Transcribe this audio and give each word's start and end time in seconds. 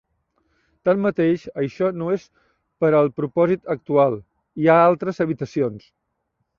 Tanmateix, 0.89 1.43
això 1.65 1.91
no 1.99 2.09
és 2.15 2.25
per 2.85 2.91
al 3.03 3.13
propòsit 3.21 3.73
actual. 3.77 4.21
Hi 4.63 4.69
ha 4.75 4.83
altres 4.91 5.27
habitacions. 5.29 5.91